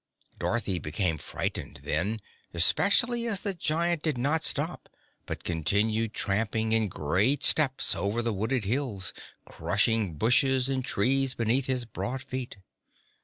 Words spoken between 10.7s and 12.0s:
trees beneath his